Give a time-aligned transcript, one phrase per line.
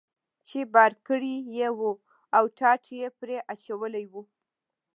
[0.47, 1.79] چې بار کړی یې و
[2.37, 4.13] او ټاټ یې پرې اچولی و.